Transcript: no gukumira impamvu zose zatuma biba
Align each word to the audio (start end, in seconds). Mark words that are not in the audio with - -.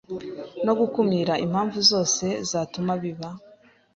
no 0.65 0.73
gukumira 0.79 1.33
impamvu 1.45 1.77
zose 1.91 2.25
zatuma 2.49 2.91
biba 3.01 3.29